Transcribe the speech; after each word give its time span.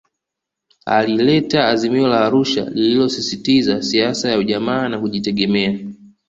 Alileta 0.93 1.67
Azimio 1.67 2.07
la 2.07 2.25
Arusha 2.25 2.69
lililosisitiza 2.69 3.81
siasa 3.81 4.29
ya 4.31 4.37
Ujamaa 4.37 4.89
na 4.89 4.99
Kujitegemea 4.99 5.79